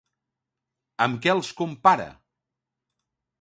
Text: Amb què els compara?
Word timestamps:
Amb 1.05 1.21
què 1.25 1.33
els 1.35 1.51
compara? 1.61 2.09